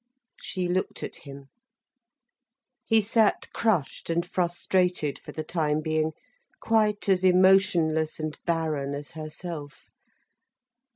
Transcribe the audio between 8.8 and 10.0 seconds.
as herself.